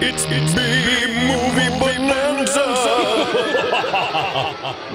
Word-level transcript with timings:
It's 0.00 0.24
it's 0.28 0.54
B 0.54 0.60
Movie 1.26 1.70
Bonanza. 1.80 2.64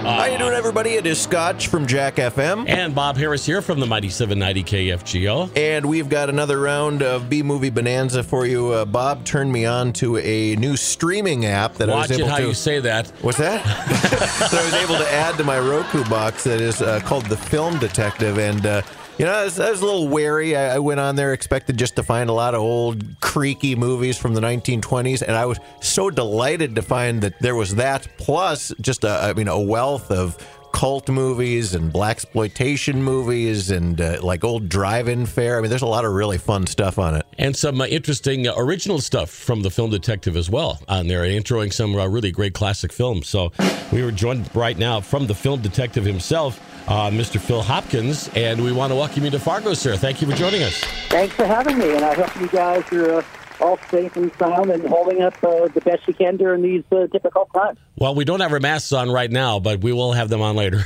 How 0.03 0.25
you 0.25 0.37
doing, 0.37 0.53
everybody? 0.53 0.91
It 0.91 1.05
is 1.05 1.19
Scotch 1.19 1.67
from 1.67 1.85
Jack 1.85 2.15
FM. 2.15 2.69
And 2.69 2.95
Bob 2.95 3.17
Harris 3.17 3.45
here 3.45 3.61
from 3.61 3.79
the 3.81 3.85
Mighty 3.85 4.07
790 4.09 4.63
KFGO. 4.63 5.57
And 5.57 5.85
we've 5.85 6.07
got 6.07 6.29
another 6.29 6.57
round 6.59 7.01
of 7.01 7.29
B 7.29 7.43
Movie 7.43 7.69
Bonanza 7.69 8.23
for 8.23 8.45
you. 8.45 8.69
Uh, 8.71 8.85
Bob 8.85 9.25
turned 9.25 9.51
me 9.51 9.65
on 9.65 9.91
to 9.93 10.17
a 10.17 10.55
new 10.55 10.77
streaming 10.77 11.45
app 11.45 11.73
that 11.75 11.89
Watch 11.89 11.95
I 11.97 12.03
was 12.07 12.11
able 12.11 12.11
it 12.11 12.21
able 12.21 12.29
how 12.29 12.37
to. 12.37 12.47
you 12.47 12.53
say 12.53 12.79
that. 12.79 13.07
What's 13.21 13.37
that? 13.39 13.63
that 13.65 14.53
I 14.53 14.63
was 14.65 14.73
able 14.75 14.95
to 14.95 15.09
add 15.11 15.35
to 15.37 15.43
my 15.43 15.59
Roku 15.59 16.05
box 16.05 16.45
that 16.45 16.61
is 16.61 16.81
uh, 16.81 17.01
called 17.01 17.25
The 17.25 17.37
Film 17.37 17.77
Detective. 17.79 18.37
And, 18.37 18.65
uh, 18.65 18.81
you 19.17 19.25
know, 19.25 19.31
I 19.31 19.43
was, 19.45 19.59
I 19.59 19.69
was 19.71 19.81
a 19.81 19.85
little 19.85 20.07
wary. 20.07 20.55
I, 20.55 20.75
I 20.75 20.79
went 20.79 20.99
on 20.99 21.15
there 21.15 21.33
expected 21.33 21.77
just 21.77 21.95
to 21.97 22.03
find 22.03 22.29
a 22.29 22.33
lot 22.33 22.55
of 22.55 22.61
old, 22.61 23.19
creaky 23.21 23.75
movies 23.75 24.17
from 24.17 24.33
the 24.33 24.41
1920s. 24.41 25.21
And 25.21 25.31
I 25.31 25.45
was 25.45 25.59
so 25.81 26.09
delighted 26.09 26.75
to 26.75 26.81
find 26.81 27.21
that 27.21 27.39
there 27.39 27.55
was 27.55 27.75
that, 27.75 28.07
plus 28.17 28.71
just, 28.81 29.03
a, 29.03 29.09
I 29.09 29.33
mean, 29.33 29.47
a 29.47 29.59
wealth 29.59 30.11
of 30.11 30.37
cult 30.73 31.07
movies 31.07 31.75
and 31.75 31.93
black 31.93 32.17
exploitation 32.17 33.01
movies 33.01 33.71
and 33.71 34.01
uh, 34.01 34.17
like 34.21 34.43
old 34.43 34.67
drive-in 34.67 35.25
fare. 35.25 35.57
I 35.57 35.61
mean, 35.61 35.69
there's 35.69 35.83
a 35.83 35.87
lot 35.87 36.03
of 36.03 36.11
really 36.11 36.37
fun 36.37 36.67
stuff 36.67 36.99
on 36.99 37.15
it. 37.15 37.25
And 37.37 37.55
some 37.55 37.79
uh, 37.79 37.85
interesting 37.85 38.47
uh, 38.47 38.53
original 38.57 38.99
stuff 38.99 39.29
from 39.29 39.61
the 39.61 39.69
Film 39.69 39.91
Detective 39.91 40.35
as 40.35 40.49
well 40.49 40.81
on 40.89 41.07
there, 41.07 41.23
introing 41.23 41.71
some 41.71 41.95
uh, 41.95 42.07
really 42.07 42.31
great 42.31 42.53
classic 42.53 42.91
films. 42.91 43.29
So 43.29 43.51
we 43.91 44.03
were 44.03 44.11
joined 44.11 44.53
right 44.55 44.77
now 44.77 44.99
from 44.99 45.27
the 45.27 45.35
Film 45.35 45.61
Detective 45.61 46.03
himself, 46.03 46.59
uh, 46.87 47.09
Mr. 47.09 47.39
Phil 47.39 47.61
Hopkins, 47.61 48.29
and 48.35 48.63
we 48.63 48.71
want 48.71 48.91
to 48.91 48.95
welcome 48.95 49.23
you 49.23 49.31
to 49.31 49.39
Fargo, 49.39 49.73
sir. 49.73 49.95
Thank 49.97 50.21
you 50.21 50.29
for 50.29 50.35
joining 50.35 50.63
us. 50.63 50.79
Thanks 51.09 51.35
for 51.35 51.45
having 51.45 51.77
me, 51.77 51.95
and 51.95 52.03
I 52.03 52.13
hope 52.13 52.35
you 52.39 52.47
guys 52.47 52.83
are 52.91 53.19
uh, 53.19 53.23
all 53.61 53.77
safe 53.89 54.15
and 54.15 54.31
sound 54.35 54.69
and 54.71 54.85
holding 54.87 55.21
up 55.21 55.35
uh, 55.43 55.67
the 55.67 55.81
best 55.81 56.07
you 56.07 56.13
can 56.13 56.37
during 56.37 56.61
these 56.61 56.83
uh, 56.91 57.07
difficult 57.07 57.49
times. 57.53 57.79
Well, 57.95 58.15
we 58.15 58.25
don't 58.25 58.39
have 58.41 58.51
our 58.51 58.59
masks 58.59 58.91
on 58.91 59.09
right 59.09 59.31
now, 59.31 59.59
but 59.59 59.81
we 59.81 59.93
will 59.93 60.13
have 60.13 60.27
them 60.27 60.41
on 60.41 60.55
later. 60.55 60.83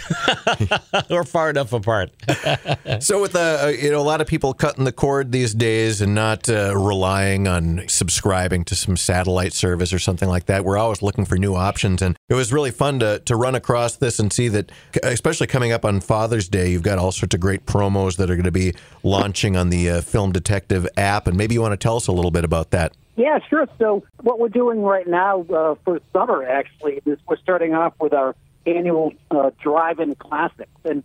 We're 1.10 1.24
far 1.24 1.50
enough 1.50 1.74
apart. 1.74 2.12
So 3.00 3.22
with 3.22 3.36
uh, 3.36 3.72
you 3.78 3.92
know 3.92 4.00
a 4.00 4.04
lot 4.04 4.22
of 4.22 4.28
people 4.28 4.54
cutting 4.54 4.86
the 4.86 4.92
cord 4.92 5.32
these 5.32 5.54
days 5.54 6.02
and 6.02 6.16
not 6.16 6.50
uh, 6.50 6.76
relying 6.76 7.48
on 7.48 7.84
subscribing 7.88 8.64
to 8.66 8.76
some 8.76 8.98
satellite 8.98 9.54
service 9.54 9.94
or 9.94 10.00
something 10.00 10.28
like 10.28 10.46
that, 10.46 10.64
we're 10.64 10.78
always 10.78 11.02
looking 11.02 11.26
for 11.26 11.38
new 11.38 11.54
options. 11.54 12.02
And 12.02 12.17
it 12.30 12.34
was 12.34 12.52
really 12.52 12.72
fun 12.72 13.00
to 13.00 13.20
to 13.20 13.36
run 13.36 13.56
across 13.56 13.96
this 13.96 14.20
and 14.20 14.32
see 14.34 14.50
that, 14.50 14.72
especially 15.04 15.48
coming 15.48 15.72
up 15.72 15.86
on 15.86 16.02
Father's 16.02 16.50
Day, 16.50 16.70
you've 16.70 16.84
got 16.84 16.98
all 16.98 17.12
sorts 17.12 17.34
of 17.34 17.40
great 17.42 17.66
promos 17.66 18.18
that 18.18 18.30
are 18.30 18.36
going 18.36 18.46
to 18.46 18.52
be 18.52 18.74
launching 19.04 19.56
on 19.56 19.70
the 19.70 19.90
uh, 19.90 20.02
Film 20.02 20.32
Detective 20.32 20.88
app. 20.98 21.28
And 21.28 21.38
maybe 21.38 21.54
you 21.54 21.62
want 21.62 21.74
to 21.74 21.78
tell 21.78 21.96
us 21.96 22.08
a 22.08 22.12
little 22.12 22.32
bit 22.32 22.44
about 22.44 22.72
that. 22.72 22.94
Yeah, 23.16 23.40
sure. 23.50 23.68
So 23.80 24.04
what 24.22 24.40
we're 24.40 24.50
doing 24.50 24.82
right 24.82 25.08
now 25.08 25.42
uh, 25.42 25.76
for 25.84 26.00
summer, 26.14 26.44
actually, 26.44 27.02
is 27.06 27.18
we're 27.28 27.38
starting 27.38 27.74
off 27.74 27.94
with 28.00 28.14
our 28.14 28.36
annual 28.66 29.14
uh, 29.32 29.52
drive-in 29.62 30.16
classics, 30.16 30.70
and 30.84 31.04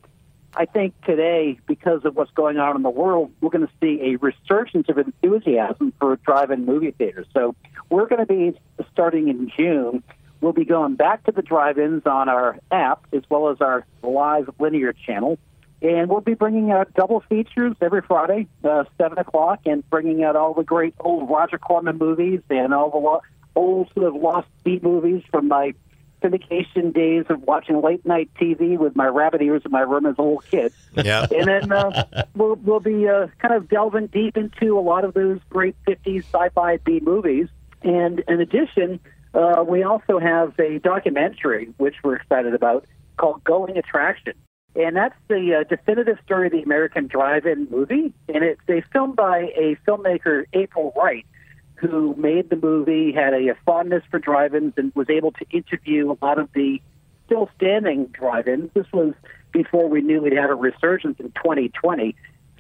I 0.55 0.67
think 0.67 0.93
today, 1.07 1.59
because 1.67 2.05
of 2.05 2.17
what's 2.17 2.33
going 2.33 2.59
on 2.59 2.77
in 2.77 2.83
the 2.83 2.91
world, 2.91 3.33
we're 3.41 3.49
going 3.49 3.67
to 3.67 3.73
see 3.81 4.01
a 4.03 4.17
resurgence 4.17 4.89
of 4.91 4.99
enthusiasm 4.99 5.95
for 5.99 6.17
drive-in 6.17 6.67
movie 6.67 6.91
theaters. 6.91 7.27
So 7.33 7.55
we're 7.89 8.07
going 8.07 8.27
to 8.27 8.27
be 8.27 8.61
starting 8.93 9.29
in 9.29 9.51
June. 9.57 10.03
We'll 10.43 10.53
be 10.53 10.65
going 10.65 10.97
back 10.97 11.25
to 11.25 11.33
the 11.33 11.41
drive-ins 11.41 12.05
on 12.05 12.29
our 12.29 12.59
app 12.73 13.07
as 13.13 13.23
well 13.31 13.49
as 13.49 13.61
our 13.61 13.87
live 14.03 14.51
linear 14.59 14.93
channel. 14.93 15.39
And 15.81 16.09
we'll 16.11 16.21
be 16.21 16.35
bringing 16.35 16.73
out 16.73 16.93
double 16.95 17.21
features 17.29 17.77
every 17.81 18.03
Friday, 18.03 18.49
uh, 18.65 18.85
7 18.99 19.19
o'clock, 19.19 19.61
and 19.67 19.89
bringing 19.89 20.25
out 20.25 20.35
all 20.35 20.53
the 20.53 20.65
great 20.65 20.95
old 20.99 21.31
Roger 21.31 21.59
Corman 21.59 21.97
movies 21.97 22.41
and 22.51 22.75
all 22.75 22.91
the 22.91 22.99
lo- 22.99 23.23
old 23.55 23.91
sort 23.95 24.07
of 24.07 24.15
lost 24.15 24.49
B 24.65 24.81
movies 24.83 25.23
from 25.31 25.47
my 25.47 25.75
syndication 26.23 26.93
days 26.93 27.25
of 27.29 27.43
watching 27.43 27.81
late 27.81 28.05
night 28.05 28.31
TV 28.41 28.79
with 28.79 28.97
my 28.97 29.07
rabbit 29.07 29.43
ears 29.43 29.63
in 29.65 29.71
my 29.71 29.81
room 29.81 30.07
as 30.07 30.17
a 30.19 30.23
little 30.23 30.43
kid. 30.51 30.73
Yeah. 30.95 31.27
And 31.31 31.49
then 31.49 31.73
uh, 31.73 32.25
we'll, 32.35 32.57
we'll 32.57 32.81
be 32.81 33.09
uh, 33.09 33.29
kind 33.39 33.55
of 33.55 33.69
delving 33.69 34.09
deep 34.09 34.37
into 34.37 34.79
a 34.79 34.81
lot 34.81 35.05
of 35.05 35.15
those 35.15 35.41
great 35.49 35.75
50s 35.87 36.25
sci 36.25 36.49
fi 36.51 36.77
B 36.79 37.01
movies. 37.01 37.49
And 37.83 38.21
in 38.29 38.41
addition, 38.41 39.01
uh, 39.35 39.65
we 39.67 39.83
also 39.83 40.19
have 40.19 40.59
a 40.59 40.79
documentary, 40.79 41.73
which 41.79 41.97
we're 42.03 42.17
excited 42.17 42.55
about, 42.55 42.87
called 43.17 43.43
Going 43.45 43.77
Attraction. 43.77 44.35
And 44.75 44.97
that's 44.97 45.15
the 45.29 45.61
uh, 45.61 45.65
definitive 45.65 46.19
story 46.25 46.47
of 46.47 46.53
the 46.53 46.63
American 46.63 47.07
drive-in 47.07 47.69
movie. 47.71 48.13
And 48.29 48.43
it's 48.43 48.61
a 48.69 48.83
film 48.93 49.15
by 49.15 49.53
a 49.57 49.77
filmmaker, 49.87 50.47
April 50.53 50.93
Wright, 50.97 51.27
who 51.75 52.15
made 52.17 52.49
the 52.49 52.57
movie, 52.57 53.13
had 53.13 53.35
a, 53.35 53.51
a 53.51 53.55
fondness 53.67 54.03
for 54.11 54.19
drive-ins, 54.19 54.75
and 54.77 54.93
was 54.95 55.11
able 55.11 55.33
to 55.33 55.47
interview 55.51 56.13
a 56.13 56.17
lot 56.25 56.39
of 56.39 56.49
the 56.55 56.81
still 57.27 57.51
standing 57.57 58.07
drive-ins. 58.07 58.71
This 58.75 58.87
was 58.93 59.15
before 59.53 59.89
we 59.89 60.01
knew 60.01 60.23
we'd 60.23 60.33
have 60.35 60.51
a 60.51 60.55
resurgence 60.55 61.21
in 61.21 61.31
2020. 61.33 62.15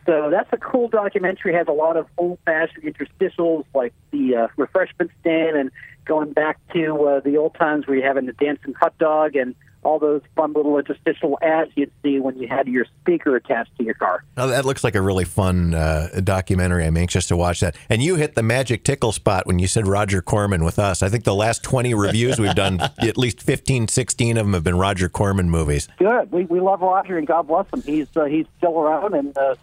So 0.07 0.31
that's 0.31 0.53
a 0.53 0.57
cool 0.57 0.89
documentary. 0.89 1.55
Has 1.55 1.69
a 1.69 1.73
lot 1.73 1.97
of 1.97 2.07
old-fashioned 2.19 2.85
interstitials, 2.85 3.65
like 3.75 3.93
the 4.11 4.37
uh, 4.37 4.49
refreshment 4.57 5.11
stand, 5.21 5.57
and 5.57 5.71
going 6.05 6.33
back 6.33 6.59
to 6.73 7.05
uh, 7.07 7.21
the 7.21 7.37
old 7.37 7.55
times 7.55 7.87
where 7.87 7.97
you're 7.97 8.07
having 8.07 8.27
the 8.27 8.33
dancing 8.33 8.75
hot 8.75 8.97
dog 8.99 9.37
and 9.37 9.55
all 9.85 9.99
those 9.99 10.23
fun 10.37 10.53
little 10.53 10.79
interstitial 10.79 11.39
ads 11.43 11.71
you'd 11.75 11.91
see 12.03 12.19
when 12.21 12.39
you 12.39 12.47
had 12.47 12.69
your 12.69 12.87
speaker 13.01 13.35
attached 13.35 13.77
to 13.77 13.85
your 13.85 13.95
car. 13.95 14.25
Oh, 14.37 14.47
that 14.49 14.65
looks 14.65 14.85
like 14.85 14.95
a 14.95 15.03
really 15.03 15.25
fun 15.25 15.75
uh, 15.75 16.21
documentary. 16.23 16.85
I'm 16.85 16.97
anxious 16.97 17.27
to 17.29 17.37
watch 17.37 17.61
that. 17.61 17.77
And 17.89 18.03
you 18.03 18.17
hit 18.17 18.35
the 18.35 18.43
magic 18.43 18.85
tickle 18.85 19.13
spot 19.13 19.47
when 19.47 19.59
you 19.59 19.67
said 19.67 19.87
Roger 19.89 20.23
Corman 20.23 20.65
with 20.65 20.79
us. 20.79 21.03
I 21.03 21.09
think 21.09 21.25
the 21.25 21.35
last 21.35 21.63
20 21.65 21.95
reviews 21.95 22.39
we've 22.39 22.55
done, 22.55 22.81
at 22.99 23.19
least 23.19 23.43
15, 23.43 23.89
16 23.89 24.37
of 24.37 24.47
them 24.47 24.55
have 24.55 24.65
been 24.65 24.79
Roger 24.79 25.09
Corman 25.09 25.51
movies. 25.51 25.89
Good. 25.99 26.31
We 26.31 26.45
we 26.45 26.61
love 26.61 26.81
Roger 26.81 27.19
and 27.19 27.27
God 27.27 27.49
bless 27.49 27.67
him. 27.73 27.83
He's 27.83 28.07
uh, 28.17 28.25
he's 28.25 28.47
still 28.59 28.79
around 28.79 29.15
and 29.15 29.37
uh, 29.37 29.57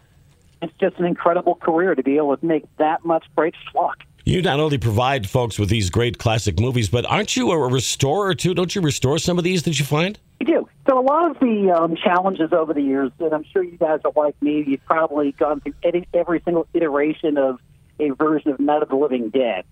it's 0.62 0.72
just 0.80 0.96
an 0.98 1.06
incredible 1.06 1.54
career 1.56 1.94
to 1.94 2.02
be 2.02 2.16
able 2.16 2.36
to 2.36 2.44
make 2.44 2.64
that 2.78 3.04
much 3.04 3.24
great 3.36 3.54
schlock. 3.72 3.94
You 4.24 4.42
not 4.42 4.60
only 4.60 4.78
provide 4.78 5.28
folks 5.28 5.58
with 5.58 5.70
these 5.70 5.90
great 5.90 6.18
classic 6.18 6.60
movies, 6.60 6.88
but 6.88 7.06
aren't 7.06 7.36
you 7.36 7.50
a 7.50 7.58
restorer 7.58 8.34
too? 8.34 8.54
Don't 8.54 8.74
you 8.74 8.80
restore 8.80 9.18
some 9.18 9.38
of 9.38 9.44
these 9.44 9.62
that 9.62 9.78
you 9.78 9.84
find? 9.84 10.18
We 10.38 10.46
do. 10.46 10.68
So 10.88 10.98
a 10.98 11.00
lot 11.00 11.30
of 11.30 11.40
the 11.40 11.70
um, 11.70 11.96
challenges 11.96 12.52
over 12.52 12.74
the 12.74 12.82
years, 12.82 13.10
and 13.18 13.32
I'm 13.32 13.44
sure 13.52 13.62
you 13.62 13.78
guys 13.78 14.00
are 14.04 14.12
like 14.14 14.40
me, 14.42 14.64
you've 14.66 14.84
probably 14.84 15.32
gone 15.32 15.60
through 15.60 15.74
every, 15.82 16.06
every 16.12 16.42
single 16.44 16.66
iteration 16.74 17.38
of 17.38 17.60
a 17.98 18.10
version 18.10 18.50
of 18.52 18.60
Night 18.60 18.82
of 18.82 18.88
the 18.88 18.96
Living 18.96 19.30
Dead. 19.30 19.64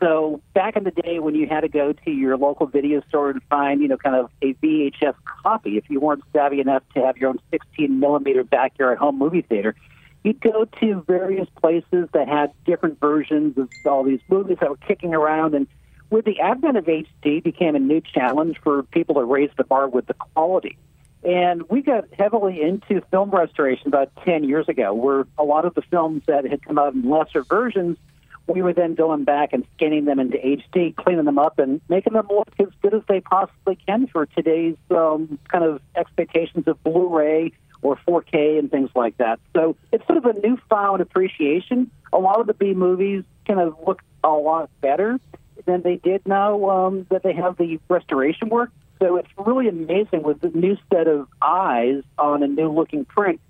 So 0.00 0.40
back 0.52 0.76
in 0.76 0.82
the 0.82 0.90
day 0.90 1.20
when 1.20 1.36
you 1.36 1.46
had 1.46 1.60
to 1.60 1.68
go 1.68 1.92
to 1.92 2.10
your 2.10 2.36
local 2.36 2.66
video 2.66 3.02
store 3.08 3.30
and 3.30 3.40
find, 3.44 3.80
you 3.80 3.86
know, 3.86 3.96
kind 3.96 4.16
of 4.16 4.30
a 4.42 4.54
VHS 4.54 5.14
copy, 5.44 5.76
if 5.76 5.88
you 5.88 6.00
weren't 6.00 6.24
savvy 6.32 6.60
enough 6.60 6.82
to 6.94 7.06
have 7.06 7.16
your 7.18 7.30
own 7.30 7.38
16 7.52 8.00
millimeter 8.00 8.42
backyard 8.42 8.98
home 8.98 9.16
movie 9.16 9.42
theater, 9.42 9.76
you'd 10.24 10.40
go 10.40 10.64
to 10.80 11.04
various 11.06 11.48
places 11.60 12.08
that 12.12 12.28
had 12.28 12.52
different 12.64 13.00
versions 13.00 13.58
of 13.58 13.68
all 13.86 14.04
these 14.04 14.20
movies 14.28 14.58
that 14.60 14.70
were 14.70 14.76
kicking 14.76 15.14
around 15.14 15.54
and 15.54 15.66
with 16.12 16.26
the 16.26 16.40
advent 16.40 16.76
of 16.76 16.84
HD 16.84 17.42
became 17.42 17.74
a 17.74 17.78
new 17.78 18.02
challenge 18.02 18.60
for 18.62 18.82
people 18.82 19.14
to 19.14 19.24
raise 19.24 19.50
the 19.56 19.64
bar 19.64 19.88
with 19.88 20.06
the 20.06 20.14
quality. 20.14 20.76
And 21.24 21.62
we 21.70 21.80
got 21.80 22.04
heavily 22.18 22.60
into 22.60 23.00
film 23.10 23.30
restoration 23.30 23.88
about 23.88 24.10
10 24.24 24.44
years 24.44 24.68
ago, 24.68 24.92
where 24.92 25.26
a 25.38 25.44
lot 25.44 25.64
of 25.64 25.74
the 25.74 25.82
films 25.82 26.22
that 26.26 26.44
had 26.44 26.62
come 26.62 26.78
out 26.78 26.92
in 26.92 27.08
lesser 27.08 27.42
versions, 27.42 27.96
we 28.46 28.60
were 28.60 28.74
then 28.74 28.94
going 28.94 29.24
back 29.24 29.54
and 29.54 29.64
scanning 29.74 30.04
them 30.04 30.18
into 30.18 30.36
HD, 30.36 30.94
cleaning 30.94 31.24
them 31.24 31.38
up, 31.38 31.58
and 31.58 31.80
making 31.88 32.12
them 32.12 32.26
look 32.28 32.48
as 32.58 32.68
good 32.82 32.92
as 32.92 33.02
they 33.08 33.20
possibly 33.20 33.76
can 33.86 34.06
for 34.08 34.26
today's 34.26 34.76
um, 34.90 35.38
kind 35.48 35.64
of 35.64 35.80
expectations 35.96 36.66
of 36.66 36.82
Blu 36.82 37.08
ray 37.08 37.52
or 37.82 37.96
4K 38.08 38.58
and 38.58 38.70
things 38.70 38.90
like 38.94 39.16
that. 39.18 39.40
So 39.54 39.76
it's 39.92 40.06
sort 40.06 40.18
of 40.18 40.24
a 40.24 40.40
newfound 40.40 41.02
appreciation. 41.02 41.90
A 42.12 42.18
lot 42.18 42.40
of 42.40 42.46
the 42.46 42.54
B 42.54 42.74
movies 42.74 43.24
kind 43.46 43.60
of 43.60 43.76
look 43.86 44.00
a 44.24 44.30
lot 44.30 44.70
better 44.80 45.18
than 45.66 45.82
they 45.82 45.96
did 45.96 46.26
now 46.26 46.70
um, 46.70 47.06
that 47.10 47.22
they 47.22 47.32
have 47.34 47.56
the 47.56 47.78
restoration 47.88 48.48
work. 48.48 48.70
So 49.00 49.16
it's 49.16 49.28
really 49.36 49.68
amazing 49.68 50.22
with 50.22 50.40
the 50.40 50.48
new 50.48 50.76
set 50.92 51.08
of 51.08 51.28
eyes 51.40 52.02
on 52.18 52.42
a 52.42 52.46
new 52.46 52.70
looking 52.70 53.04
print 53.04 53.40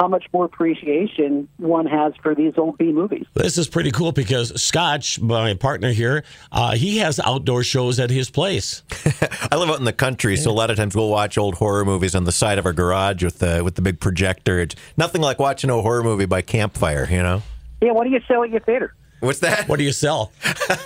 how 0.00 0.08
much 0.08 0.24
more 0.32 0.46
appreciation 0.46 1.46
one 1.58 1.84
has 1.84 2.14
for 2.22 2.34
these 2.34 2.54
old 2.56 2.78
B 2.78 2.90
movies. 2.90 3.26
This 3.34 3.58
is 3.58 3.68
pretty 3.68 3.90
cool 3.90 4.12
because 4.12 4.60
Scotch, 4.60 5.20
my 5.20 5.52
partner 5.52 5.92
here, 5.92 6.24
uh, 6.50 6.74
he 6.74 6.98
has 6.98 7.20
outdoor 7.20 7.62
shows 7.62 8.00
at 8.00 8.08
his 8.08 8.30
place. 8.30 8.82
I 9.52 9.56
live 9.56 9.68
out 9.68 9.78
in 9.78 9.84
the 9.84 9.92
country, 9.92 10.38
so 10.38 10.50
a 10.50 10.52
lot 10.52 10.70
of 10.70 10.78
times 10.78 10.96
we'll 10.96 11.10
watch 11.10 11.36
old 11.36 11.56
horror 11.56 11.84
movies 11.84 12.14
on 12.14 12.24
the 12.24 12.32
side 12.32 12.58
of 12.58 12.64
our 12.64 12.72
garage 12.72 13.22
with 13.22 13.40
the 13.40 13.62
with 13.62 13.74
the 13.74 13.82
big 13.82 14.00
projector. 14.00 14.58
It's 14.60 14.74
nothing 14.96 15.20
like 15.20 15.38
watching 15.38 15.68
a 15.68 15.82
horror 15.82 16.02
movie 16.02 16.24
by 16.24 16.40
campfire, 16.40 17.06
you 17.10 17.22
know. 17.22 17.42
Yeah, 17.82 17.92
what 17.92 18.04
do 18.04 18.10
you 18.10 18.20
sell 18.26 18.42
at 18.42 18.48
your 18.48 18.60
theater? 18.60 18.94
What's 19.20 19.40
that? 19.40 19.68
What 19.68 19.78
do 19.78 19.84
you 19.84 19.92
sell? 19.92 20.32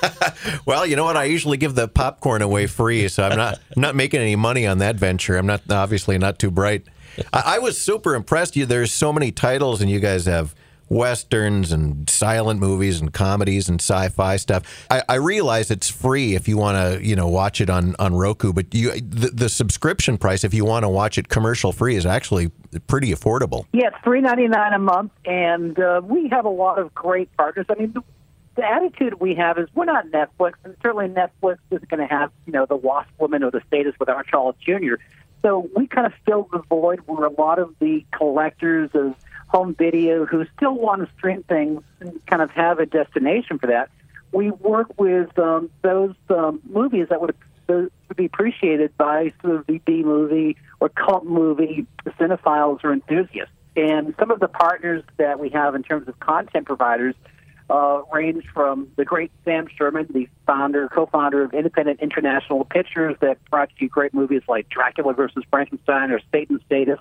well, 0.66 0.84
you 0.84 0.96
know 0.96 1.04
what? 1.04 1.16
I 1.16 1.24
usually 1.24 1.56
give 1.56 1.76
the 1.76 1.86
popcorn 1.86 2.42
away 2.42 2.66
free, 2.66 3.06
so 3.06 3.22
I'm 3.22 3.36
not 3.36 3.60
I'm 3.76 3.80
not 3.80 3.94
making 3.94 4.20
any 4.20 4.34
money 4.34 4.66
on 4.66 4.78
that 4.78 4.96
venture. 4.96 5.36
I'm 5.36 5.46
not 5.46 5.70
obviously 5.70 6.18
not 6.18 6.40
too 6.40 6.50
bright. 6.50 6.84
I, 7.32 7.56
I 7.56 7.58
was 7.58 7.80
super 7.80 8.14
impressed. 8.14 8.56
You 8.56 8.66
there's 8.66 8.92
so 8.92 9.12
many 9.12 9.32
titles, 9.32 9.80
and 9.80 9.90
you 9.90 10.00
guys 10.00 10.26
have 10.26 10.54
westerns 10.88 11.72
and 11.72 12.08
silent 12.08 12.60
movies 12.60 13.00
and 13.00 13.12
comedies 13.12 13.68
and 13.68 13.80
sci-fi 13.80 14.36
stuff. 14.36 14.86
I, 14.90 15.02
I 15.08 15.14
realize 15.16 15.70
it's 15.70 15.90
free 15.90 16.34
if 16.34 16.46
you 16.46 16.56
want 16.56 16.76
to, 16.76 17.04
you 17.04 17.16
know, 17.16 17.28
watch 17.28 17.60
it 17.60 17.70
on, 17.70 17.96
on 17.98 18.14
Roku, 18.14 18.52
but 18.52 18.74
you 18.74 18.92
the, 18.92 19.30
the 19.30 19.48
subscription 19.48 20.18
price 20.18 20.44
if 20.44 20.54
you 20.54 20.64
want 20.64 20.84
to 20.84 20.88
watch 20.88 21.18
it 21.18 21.28
commercial 21.28 21.72
free 21.72 21.96
is 21.96 22.06
actually 22.06 22.50
pretty 22.86 23.10
affordable. 23.12 23.66
Yeah, 23.72 23.88
it's 23.88 23.96
three 24.04 24.20
ninety 24.20 24.48
nine 24.48 24.72
a 24.72 24.78
month, 24.78 25.12
and 25.24 25.78
uh, 25.78 26.00
we 26.04 26.28
have 26.28 26.44
a 26.44 26.50
lot 26.50 26.78
of 26.78 26.94
great 26.94 27.34
partners. 27.36 27.66
I 27.68 27.74
mean. 27.74 27.92
The, 27.92 28.02
the 28.56 28.64
attitude 28.64 29.14
we 29.20 29.34
have 29.34 29.58
is 29.58 29.66
we're 29.74 29.84
not 29.84 30.06
Netflix, 30.12 30.52
and 30.62 30.76
certainly 30.80 31.08
Netflix 31.08 31.58
isn't 31.72 31.88
going 31.88 32.06
to 32.06 32.06
have 32.06 32.30
you 32.46 32.52
know 32.52 32.66
the 32.66 32.76
Wasp 32.76 33.10
Woman 33.18 33.42
or 33.42 33.50
the 33.50 33.60
Sadist 33.68 33.98
with 33.98 34.08
Arch 34.08 34.30
Hall 34.30 34.54
Jr. 34.64 34.94
So 35.44 35.68
we 35.76 35.86
kind 35.86 36.06
of 36.06 36.14
filled 36.24 36.48
the 36.52 36.62
void 36.70 37.00
where 37.04 37.26
a 37.26 37.30
lot 37.30 37.58
of 37.58 37.74
the 37.78 38.02
collectors 38.12 38.88
of 38.94 39.14
home 39.48 39.74
video 39.74 40.24
who 40.24 40.46
still 40.56 40.74
want 40.74 41.06
to 41.06 41.14
stream 41.18 41.42
things 41.42 41.82
kind 42.26 42.40
of 42.40 42.50
have 42.52 42.78
a 42.78 42.86
destination 42.86 43.58
for 43.58 43.66
that. 43.66 43.90
We 44.32 44.50
work 44.50 44.98
with 44.98 45.38
um, 45.38 45.70
those 45.82 46.14
um, 46.30 46.62
movies 46.64 47.08
that 47.10 47.20
would, 47.20 47.36
would 47.68 47.92
be 48.16 48.24
appreciated 48.24 48.96
by 48.96 49.34
sort 49.42 49.56
of 49.56 49.66
the 49.66 49.78
B 49.84 50.02
movie 50.02 50.56
or 50.80 50.88
cult 50.88 51.26
movie 51.26 51.86
cinephiles 52.18 52.82
or 52.82 52.94
enthusiasts. 52.94 53.52
And 53.76 54.14
some 54.18 54.30
of 54.30 54.40
the 54.40 54.48
partners 54.48 55.04
that 55.18 55.38
we 55.38 55.50
have 55.50 55.74
in 55.74 55.82
terms 55.82 56.08
of 56.08 56.18
content 56.20 56.64
providers 56.64 57.14
uh, 57.70 58.02
range 58.12 58.44
from 58.52 58.88
the 58.96 59.04
great 59.04 59.30
Sam 59.44 59.66
Sherman, 59.76 60.06
the 60.10 60.28
founder, 60.46 60.88
co-founder 60.88 61.44
of 61.44 61.54
Independent 61.54 62.00
International 62.00 62.64
Pictures, 62.64 63.16
that 63.20 63.38
brought 63.50 63.70
you 63.78 63.88
great 63.88 64.12
movies 64.12 64.42
like 64.48 64.68
Dracula 64.68 65.14
versus 65.14 65.44
Frankenstein 65.50 66.10
or 66.10 66.20
Satan's 66.30 66.60
Sadists. 66.70 66.98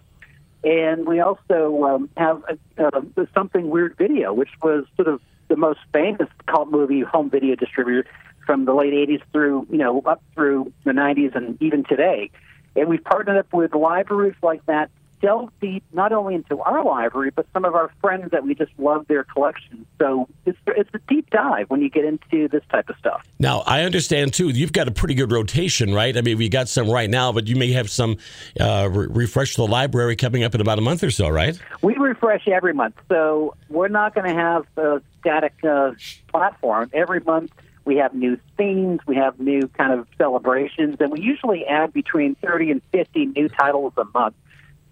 And 0.64 1.06
we 1.06 1.20
also 1.20 1.84
um, 1.84 2.10
have 2.16 2.44
a, 2.48 2.86
uh, 2.86 3.02
something 3.34 3.70
weird 3.70 3.98
video, 3.98 4.34
which 4.34 4.52
was 4.62 4.86
sort 4.96 5.10
of 5.10 5.20
the 5.50 5.58
most 5.58 5.80
famous 5.92 6.30
cult 6.48 6.72
movie 6.72 7.02
home 7.02 7.30
video 7.30 7.56
distributor 7.56 8.10
from 8.46 8.66
the 8.66 8.74
late 8.74 8.94
80s 8.94 9.22
through, 9.34 9.68
you 9.70 9.78
know, 9.78 10.02
up 10.06 10.24
through 10.34 10.72
the 10.86 10.92
90s 10.92 11.36
and 11.36 11.62
even 11.62 11.84
today. 11.84 12.32
And 12.76 12.88
we've 12.88 13.04
partnered 13.04 13.38
up 13.38 13.54
with 13.54 13.76
libraries 13.76 14.36
like 14.42 14.66
that 14.68 14.90
delve 15.24 15.50
deep 15.62 15.84
not 15.94 16.12
only 16.12 16.36
into 16.36 16.60
our 16.60 16.84
library, 16.84 17.32
but 17.34 17.48
some 17.54 17.64
of 17.64 17.74
our 17.74 17.90
friends 18.02 18.30
that 18.32 18.44
we 18.44 18.54
just 18.54 18.72
love 18.78 19.08
their 19.08 19.24
collections. 19.24 19.88
So 19.98 20.28
it's, 20.46 20.58
it's 20.68 20.90
a 20.94 21.00
deep 21.08 21.30
dive 21.30 21.70
when 21.70 21.82
you 21.82 21.90
get 21.90 22.04
into 22.04 22.50
this 22.50 22.62
type 22.70 22.90
of 22.90 22.98
stuff. 22.98 23.26
Now, 23.40 23.64
I 23.66 23.84
understand 23.84 24.34
too, 24.34 24.50
you've 24.50 24.74
got 24.74 24.90
a 24.90 24.92
pretty 24.92 25.16
good 25.16 25.32
rotation, 25.32 25.94
right? 25.94 26.16
I 26.16 26.22
mean, 26.22 26.38
we 26.38 26.50
got 26.50 26.68
some 26.68 26.90
right 26.90 27.10
now, 27.10 27.32
but 27.32 27.48
you 27.48 27.56
may 27.56 27.72
have 27.72 27.90
some 27.90 28.18
uh, 28.60 28.90
re- 28.92 29.08
refresh 29.10 29.56
the 29.56 29.66
library 29.66 30.18
coming 30.18 30.44
up 30.44 30.54
in 30.54 30.60
about 30.62 30.78
a 30.78 30.82
month 30.82 31.04
or 31.04 31.12
so, 31.12 31.30
right? 31.30 31.58
We 31.82 31.96
refresh 31.96 32.48
every 32.50 32.74
month. 32.74 32.96
So 33.08 33.56
we're 33.70 33.88
not 33.88 34.14
going 34.14 34.28
to 34.28 34.36
have 34.36 34.66
a 34.76 35.02
static 35.22 35.54
uh, 35.64 35.92
platform. 36.28 36.92
Every 36.94 37.22
month, 37.22 37.52
we 37.86 37.98
have 37.98 38.14
new 38.14 38.38
themes, 38.58 39.00
we 39.08 39.16
have 39.16 39.40
new 39.40 39.68
kind 39.70 39.92
of 39.94 40.08
celebrations, 40.18 40.98
and 41.00 41.12
we 41.12 41.22
usually 41.22 41.66
add 41.66 41.94
between 41.94 42.36
30 42.36 42.72
and 42.72 42.82
50 42.92 43.26
new 43.28 43.50
titles 43.50 43.94
a 43.98 44.06
month. 44.14 44.36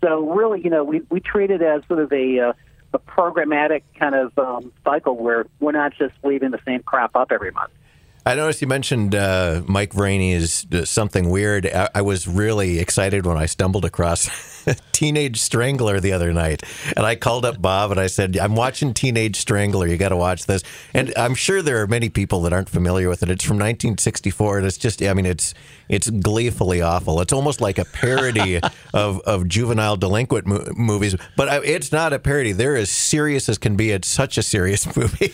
So 0.03 0.29
really, 0.31 0.61
you 0.61 0.69
know, 0.69 0.83
we 0.83 1.01
we 1.09 1.19
treat 1.19 1.51
it 1.51 1.61
as 1.61 1.83
sort 1.87 1.99
of 1.99 2.11
a 2.11 2.39
uh, 2.39 2.53
a 2.93 2.99
programmatic 2.99 3.83
kind 3.97 4.15
of 4.15 4.37
um, 4.37 4.71
cycle 4.83 5.15
where 5.15 5.45
we're 5.59 5.71
not 5.71 5.93
just 5.93 6.13
leaving 6.23 6.51
the 6.51 6.59
same 6.65 6.83
crap 6.83 7.15
up 7.15 7.31
every 7.31 7.51
month. 7.51 7.71
I 8.23 8.35
noticed 8.35 8.61
you 8.61 8.67
mentioned 8.67 9.15
uh, 9.15 9.63
Mike 9.65 9.93
Vraney 9.93 10.33
is 10.33 10.67
uh, 10.71 10.85
something 10.85 11.31
weird. 11.31 11.65
I, 11.65 11.89
I, 11.95 12.01
was 12.03 12.27
really 12.27 12.77
excited 12.77 13.25
when 13.25 13.35
I 13.35 13.47
stumbled 13.47 13.83
across 13.83 14.29
Teenage 14.91 15.39
Strangler 15.39 15.99
the 15.99 16.13
other 16.13 16.31
night, 16.31 16.61
and 16.95 17.03
I 17.03 17.15
called 17.15 17.45
up 17.45 17.59
Bob 17.59 17.89
and 17.89 17.99
I 17.99 18.05
said, 18.05 18.37
"I'm 18.37 18.55
watching 18.55 18.93
Teenage 18.93 19.37
Strangler. 19.37 19.87
You 19.87 19.97
got 19.97 20.09
to 20.09 20.15
watch 20.15 20.45
this." 20.45 20.61
And 20.93 21.11
I'm 21.17 21.33
sure 21.33 21.63
there 21.63 21.81
are 21.81 21.87
many 21.87 22.09
people 22.09 22.43
that 22.43 22.53
aren't 22.53 22.69
familiar 22.69 23.09
with 23.09 23.23
it. 23.23 23.29
It's 23.31 23.43
from 23.43 23.55
1964, 23.57 24.59
and 24.59 24.67
it's 24.67 24.77
just, 24.77 25.01
I 25.01 25.15
mean, 25.15 25.25
it's 25.25 25.55
it's 25.89 26.07
gleefully 26.07 26.79
awful. 26.79 27.21
It's 27.21 27.33
almost 27.33 27.59
like 27.59 27.79
a 27.79 27.85
parody 27.85 28.59
of 28.93 29.19
of 29.21 29.47
juvenile 29.47 29.97
delinquent 29.97 30.45
mo- 30.45 30.67
movies, 30.75 31.15
but 31.35 31.49
uh, 31.49 31.61
it's 31.63 31.91
not 31.91 32.13
a 32.13 32.19
parody. 32.19 32.51
They're 32.51 32.75
as 32.75 32.91
serious 32.91 33.49
as 33.49 33.57
can 33.57 33.75
be. 33.75 33.89
It's 33.89 34.07
such 34.07 34.37
a 34.37 34.43
serious 34.43 34.95
movie, 34.95 35.33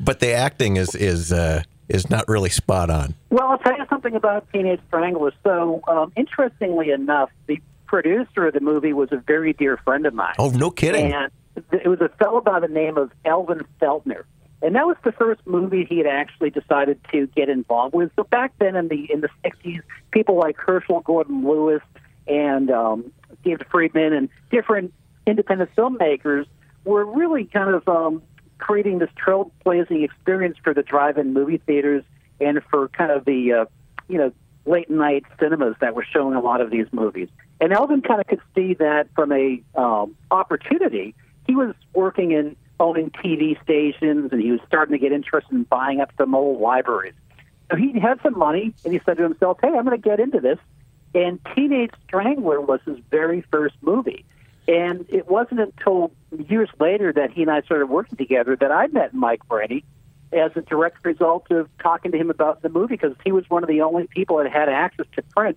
but 0.00 0.20
the 0.20 0.32
acting 0.32 0.78
is 0.78 0.94
is. 0.94 1.30
Uh, 1.30 1.62
is 1.88 2.10
not 2.10 2.26
really 2.28 2.50
spot 2.50 2.90
on. 2.90 3.14
Well, 3.30 3.48
I'll 3.48 3.58
tell 3.58 3.76
you 3.76 3.84
something 3.88 4.14
about 4.14 4.50
Teenage 4.52 4.80
Stranglers. 4.88 5.34
So, 5.44 5.80
um, 5.88 6.12
interestingly 6.16 6.90
enough, 6.90 7.30
the 7.46 7.60
producer 7.86 8.48
of 8.48 8.54
the 8.54 8.60
movie 8.60 8.92
was 8.92 9.10
a 9.12 9.18
very 9.18 9.52
dear 9.52 9.76
friend 9.78 10.06
of 10.06 10.14
mine. 10.14 10.34
Oh, 10.38 10.50
no 10.50 10.70
kidding! 10.70 11.12
And 11.12 11.30
it 11.72 11.88
was 11.88 12.00
a 12.00 12.08
fellow 12.16 12.40
by 12.40 12.60
the 12.60 12.68
name 12.68 12.98
of 12.98 13.12
Elvin 13.24 13.62
Feltner. 13.80 14.24
And 14.62 14.74
that 14.74 14.86
was 14.86 14.96
the 15.04 15.12
first 15.12 15.40
movie 15.46 15.84
he 15.84 15.98
had 15.98 16.06
actually 16.06 16.50
decided 16.50 16.98
to 17.12 17.26
get 17.36 17.48
involved 17.48 17.94
with. 17.94 18.10
So 18.16 18.24
back 18.24 18.52
then 18.58 18.74
in 18.74 18.88
the 18.88 19.06
in 19.12 19.20
the 19.20 19.28
sixties, 19.44 19.82
people 20.10 20.36
like 20.36 20.56
Herschell 20.56 21.00
Gordon 21.00 21.46
Lewis 21.46 21.82
and 22.26 22.70
um, 22.70 23.12
David 23.44 23.66
Friedman 23.70 24.12
and 24.12 24.28
different 24.50 24.92
independent 25.26 25.70
filmmakers 25.76 26.46
were 26.84 27.04
really 27.04 27.44
kind 27.44 27.74
of 27.74 27.86
um, 27.88 28.22
creating 28.58 28.98
this 28.98 29.10
trailblazing 29.24 30.04
experience 30.04 30.56
for 30.62 30.74
the 30.74 30.82
drive-in 30.82 31.32
movie 31.32 31.58
theaters 31.58 32.04
and 32.40 32.60
for 32.70 32.88
kind 32.88 33.10
of 33.10 33.24
the 33.24 33.52
uh, 33.52 33.64
you 34.08 34.18
know 34.18 34.32
late 34.66 34.90
night 34.90 35.24
cinemas 35.38 35.76
that 35.80 35.94
were 35.94 36.04
showing 36.04 36.34
a 36.34 36.40
lot 36.40 36.60
of 36.60 36.70
these 36.70 36.86
movies. 36.92 37.28
And 37.60 37.72
Elvin 37.72 38.02
kind 38.02 38.20
of 38.20 38.26
could 38.26 38.40
see 38.54 38.74
that 38.74 39.08
from 39.14 39.32
a 39.32 39.62
um, 39.74 40.16
opportunity. 40.30 41.14
He 41.46 41.54
was 41.54 41.74
working 41.94 42.32
in 42.32 42.56
owning 42.78 43.10
TV 43.10 43.60
stations, 43.62 44.32
and 44.32 44.42
he 44.42 44.50
was 44.50 44.60
starting 44.66 44.92
to 44.92 44.98
get 44.98 45.12
interested 45.12 45.52
in 45.52 45.62
buying 45.62 46.00
up 46.00 46.10
some 46.18 46.34
old 46.34 46.60
libraries. 46.60 47.14
So 47.70 47.76
he 47.76 47.98
had 47.98 48.20
some 48.22 48.36
money, 48.36 48.74
and 48.84 48.92
he 48.92 49.00
said 49.04 49.16
to 49.16 49.22
himself, 49.22 49.58
"Hey, 49.62 49.68
I'm 49.68 49.84
going 49.84 50.00
to 50.00 50.08
get 50.08 50.20
into 50.20 50.40
this." 50.40 50.58
And 51.14 51.40
Teenage 51.54 51.92
Strangler 52.04 52.60
was 52.60 52.80
his 52.84 52.98
very 53.10 53.42
first 53.50 53.74
movie. 53.80 54.24
And 54.68 55.06
it 55.08 55.28
wasn't 55.28 55.60
until 55.60 56.12
years 56.48 56.68
later 56.80 57.12
that 57.12 57.30
he 57.32 57.42
and 57.42 57.50
I 57.50 57.62
started 57.62 57.86
working 57.86 58.16
together 58.16 58.56
that 58.56 58.72
I 58.72 58.88
met 58.88 59.14
Mike 59.14 59.42
Vraney 59.48 59.84
as 60.32 60.50
a 60.56 60.60
direct 60.60 61.04
result 61.04 61.50
of 61.50 61.68
talking 61.80 62.10
to 62.12 62.18
him 62.18 62.30
about 62.30 62.62
the 62.62 62.68
movie 62.68 62.96
because 62.96 63.16
he 63.24 63.30
was 63.30 63.48
one 63.48 63.62
of 63.62 63.68
the 63.68 63.82
only 63.82 64.08
people 64.08 64.38
that 64.38 64.50
had 64.50 64.68
access 64.68 65.06
to 65.14 65.22
print. 65.22 65.56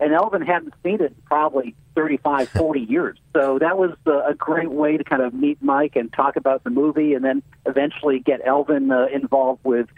And 0.00 0.14
Elvin 0.14 0.42
hadn't 0.42 0.72
seen 0.82 0.94
it 0.94 1.02
in 1.02 1.14
probably 1.26 1.76
35, 1.94 2.48
40 2.56 2.80
years. 2.80 3.18
So 3.34 3.58
that 3.58 3.78
was 3.78 3.92
a 4.06 4.34
great 4.34 4.70
way 4.70 4.96
to 4.96 5.04
kind 5.04 5.22
of 5.22 5.32
meet 5.34 5.62
Mike 5.62 5.94
and 5.94 6.12
talk 6.12 6.36
about 6.36 6.64
the 6.64 6.70
movie 6.70 7.14
and 7.14 7.24
then 7.24 7.42
eventually 7.66 8.18
get 8.18 8.40
Elvin 8.44 8.90
uh, 8.90 9.06
involved 9.12 9.60
with 9.62 9.88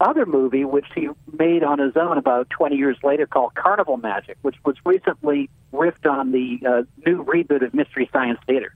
other 0.00 0.26
movie, 0.26 0.64
which 0.64 0.86
he 0.94 1.08
made 1.38 1.62
on 1.62 1.78
his 1.78 1.96
own 1.96 2.18
about 2.18 2.50
20 2.50 2.76
years 2.76 2.96
later, 3.02 3.26
called 3.26 3.54
Carnival 3.54 3.96
Magic, 3.96 4.36
which 4.42 4.56
was 4.64 4.76
recently 4.84 5.50
riffed 5.72 6.10
on 6.10 6.32
the 6.32 6.60
uh, 6.66 6.82
new 7.06 7.24
reboot 7.24 7.64
of 7.64 7.74
Mystery 7.74 8.08
Science 8.12 8.40
Theater. 8.46 8.74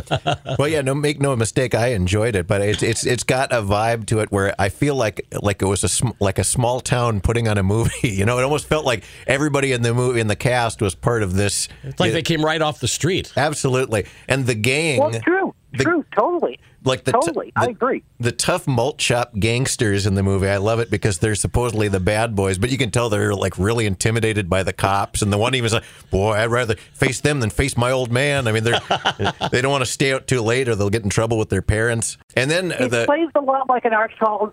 well, 0.58 0.68
yeah, 0.68 0.80
no, 0.80 0.94
make 0.94 1.20
no 1.20 1.36
mistake, 1.36 1.74
I 1.74 1.88
enjoyed 1.88 2.34
it, 2.34 2.46
but 2.46 2.62
it's 2.62 2.82
it's 2.82 3.04
it's 3.04 3.24
got 3.24 3.52
a 3.52 3.56
vibe 3.56 4.06
to 4.06 4.20
it 4.20 4.32
where 4.32 4.54
I 4.58 4.70
feel 4.70 4.94
like 4.94 5.26
like 5.42 5.60
it 5.60 5.66
was 5.66 5.84
a 5.84 5.88
sm- 5.88 6.16
like 6.18 6.38
a 6.38 6.44
small 6.44 6.80
town 6.80 7.20
putting 7.20 7.46
on 7.46 7.58
a 7.58 7.62
movie. 7.62 7.90
You 8.22 8.26
know, 8.26 8.38
it 8.38 8.42
almost 8.42 8.66
felt 8.66 8.84
like 8.84 9.04
everybody 9.26 9.72
in 9.72 9.82
the 9.82 9.92
movie 9.92 10.20
in 10.20 10.28
the 10.28 10.36
cast 10.36 10.80
was 10.80 10.94
part 10.94 11.22
of 11.22 11.34
this. 11.34 11.68
It's 11.82 11.98
like 11.98 12.12
they 12.12 12.22
came 12.22 12.44
right 12.44 12.60
off 12.60 12.80
the 12.80 12.88
street. 12.88 13.32
Absolutely, 13.36 14.06
and 14.28 14.46
the 14.46 14.54
gang. 14.54 15.00
Well, 15.00 15.20
true, 15.20 15.54
the, 15.72 15.84
true, 15.84 16.04
totally 16.14 16.58
like 16.84 17.04
the 17.04 17.12
totally, 17.12 17.46
t- 17.46 17.52
the, 17.56 17.62
I 17.62 17.64
agree. 17.66 18.02
The 18.20 18.32
tough 18.32 18.66
malt 18.66 19.00
shop 19.00 19.34
gangsters 19.38 20.06
in 20.06 20.14
the 20.14 20.22
movie, 20.22 20.48
I 20.48 20.58
love 20.58 20.80
it 20.80 20.90
because 20.90 21.18
they're 21.18 21.34
supposedly 21.34 21.88
the 21.88 22.00
bad 22.00 22.34
boys, 22.34 22.58
but 22.58 22.70
you 22.70 22.78
can 22.78 22.90
tell 22.90 23.08
they're 23.08 23.34
like 23.34 23.58
really 23.58 23.86
intimidated 23.86 24.48
by 24.48 24.62
the 24.62 24.72
cops. 24.72 25.22
And 25.22 25.32
the 25.32 25.38
one 25.38 25.54
even 25.54 25.70
said, 25.70 25.84
"Boy, 26.10 26.32
I'd 26.32 26.46
rather 26.46 26.76
face 26.94 27.20
them 27.20 27.40
than 27.40 27.50
face 27.50 27.76
my 27.76 27.90
old 27.90 28.10
man." 28.10 28.46
I 28.46 28.52
mean, 28.52 28.64
they're 28.64 28.80
they 29.50 29.60
don't 29.60 29.72
want 29.72 29.84
to 29.84 29.90
stay 29.90 30.12
out 30.12 30.26
too 30.26 30.40
late 30.40 30.68
or 30.68 30.74
they'll 30.74 30.90
get 30.90 31.04
in 31.04 31.10
trouble 31.10 31.38
with 31.38 31.48
their 31.48 31.62
parents. 31.62 32.18
And 32.36 32.50
then 32.50 32.72
uh, 32.72 32.76
it 32.80 32.90
the, 32.90 33.04
plays 33.04 33.28
a 33.34 33.40
lot 33.40 33.68
like 33.68 33.84
an 33.84 33.92
Art 33.92 34.12
Charles 34.18 34.52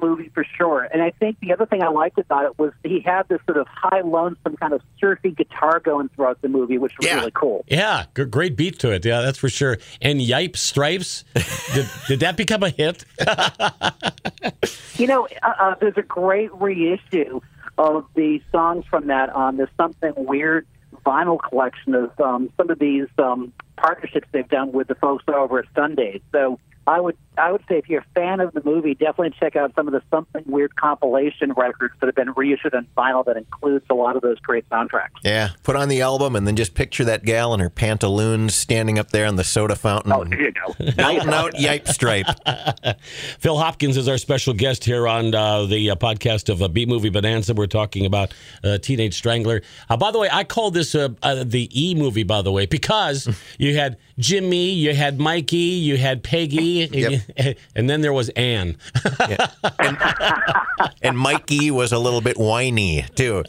movie 0.00 0.30
for 0.34 0.44
sure. 0.56 0.88
And 0.92 1.02
I 1.02 1.10
think 1.10 1.38
the 1.40 1.52
other 1.52 1.66
thing 1.66 1.82
I 1.82 1.88
liked 1.88 2.18
about 2.18 2.44
it 2.44 2.58
was 2.58 2.72
he 2.84 3.00
had 3.00 3.28
this 3.28 3.40
sort 3.46 3.58
of 3.58 3.66
high 3.68 4.00
lonesome 4.00 4.56
kind 4.56 4.72
of 4.72 4.82
surfy 4.98 5.30
guitar 5.30 5.80
going 5.80 6.08
throughout 6.08 6.40
the 6.42 6.48
movie, 6.48 6.78
which 6.78 6.92
was 6.98 7.06
yeah. 7.06 7.16
really 7.16 7.32
cool. 7.34 7.64
Yeah, 7.68 8.06
great 8.12 8.56
beat 8.56 8.78
to 8.80 8.92
it. 8.92 9.04
Yeah, 9.04 9.20
that's 9.22 9.38
for 9.38 9.48
sure. 9.48 9.78
And 10.00 10.20
Yipe 10.20 10.56
Stripes, 10.56 11.24
did, 11.74 11.88
did 12.08 12.20
that 12.20 12.36
become 12.36 12.62
a 12.62 12.70
hit? 12.70 13.04
you 14.96 15.06
know, 15.06 15.28
uh, 15.42 15.52
uh, 15.58 15.74
there's 15.80 15.96
a 15.96 16.02
great 16.02 16.52
reissue 16.54 17.40
of 17.78 18.06
the 18.14 18.42
songs 18.52 18.84
from 18.90 19.06
that 19.06 19.30
on 19.30 19.56
this 19.56 19.68
something 19.76 20.12
weird 20.16 20.66
vinyl 21.04 21.38
collection 21.40 21.94
of 21.94 22.18
um, 22.20 22.50
some 22.56 22.70
of 22.70 22.78
these 22.78 23.06
um, 23.18 23.52
partnerships 23.76 24.28
they've 24.32 24.48
done 24.48 24.72
with 24.72 24.88
the 24.88 24.94
folks 24.94 25.24
over 25.28 25.60
at 25.60 25.72
Sundazed. 25.74 26.22
So 26.32 26.58
I 26.86 27.00
would 27.00 27.16
I 27.38 27.52
would 27.52 27.62
say 27.68 27.78
if 27.78 27.88
you're 27.88 28.00
a 28.00 28.06
fan 28.14 28.40
of 28.40 28.52
the 28.52 28.62
movie, 28.64 28.94
definitely 28.94 29.34
check 29.38 29.56
out 29.56 29.72
some 29.74 29.86
of 29.86 29.92
the 29.92 30.02
something 30.10 30.42
weird 30.46 30.74
compilation 30.76 31.52
records 31.52 31.94
that 32.00 32.06
have 32.06 32.14
been 32.14 32.32
reissued 32.32 32.74
on 32.74 32.86
vinyl 32.96 33.24
that 33.24 33.36
includes 33.36 33.84
a 33.88 33.94
lot 33.94 34.16
of 34.16 34.22
those 34.22 34.38
great 34.40 34.68
soundtracks. 34.68 35.08
Yeah, 35.22 35.50
put 35.62 35.76
on 35.76 35.88
the 35.88 36.02
album 36.02 36.36
and 36.36 36.46
then 36.46 36.56
just 36.56 36.74
picture 36.74 37.04
that 37.04 37.24
gal 37.24 37.54
in 37.54 37.60
her 37.60 37.70
pantaloons 37.70 38.54
standing 38.54 38.98
up 38.98 39.10
there 39.10 39.26
on 39.26 39.36
the 39.36 39.44
soda 39.44 39.76
fountain. 39.76 40.12
Oh, 40.12 40.24
there 40.24 40.40
you 40.40 40.52
go. 40.52 40.74
Out 41.02 41.22
and 41.22 41.30
out 41.34 41.54
yipe 41.54 41.88
stripe. 41.88 42.26
Phil 43.38 43.56
Hopkins 43.58 43.96
is 43.96 44.08
our 44.08 44.18
special 44.18 44.52
guest 44.54 44.84
here 44.84 45.06
on 45.08 45.34
uh, 45.34 45.64
the 45.66 45.90
uh, 45.90 45.96
podcast 45.96 46.48
of 46.48 46.62
uh, 46.62 46.68
B 46.68 46.84
Movie 46.86 47.10
Bonanza. 47.10 47.54
We're 47.54 47.66
talking 47.66 48.06
about 48.06 48.34
uh, 48.64 48.78
Teenage 48.78 49.14
Strangler. 49.14 49.62
Uh, 49.88 49.96
by 49.96 50.10
the 50.10 50.18
way, 50.18 50.28
I 50.30 50.44
call 50.44 50.70
this 50.70 50.94
uh, 50.94 51.08
uh, 51.22 51.44
the 51.44 51.68
E 51.74 51.94
movie, 51.94 52.22
by 52.24 52.42
the 52.42 52.52
way, 52.52 52.66
because 52.66 53.28
you 53.58 53.76
had 53.76 53.96
Jimmy, 54.18 54.70
you 54.72 54.94
had 54.94 55.18
Mikey, 55.18 55.56
you 55.56 55.96
had 55.96 56.22
Peggy, 56.22 56.88
Yep. 56.92 57.19
And, 57.36 57.54
and 57.74 57.90
then 57.90 58.00
there 58.00 58.12
was 58.12 58.28
Anne. 58.30 58.76
And 61.02 61.16
Mikey 61.16 61.70
was 61.70 61.92
a 61.92 61.98
little 61.98 62.20
bit 62.20 62.38
whiny 62.38 63.04
too. 63.14 63.44